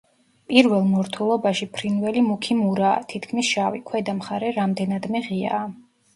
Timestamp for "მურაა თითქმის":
2.63-3.51